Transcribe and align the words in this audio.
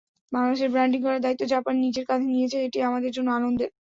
বাংলাদেশের 0.31 0.71
ব্র্যান্ডিং 0.71 0.99
করার 1.01 1.23
দায়িত্ব 1.23 1.43
জাপান 1.53 1.75
নিজের 1.83 2.05
কাঁধে 2.09 2.27
নিয়েছে, 2.31 2.57
এটি 2.67 2.79
আমাদের 2.89 3.11
জন্য 3.13 3.29
আনন্দের। 3.33 3.69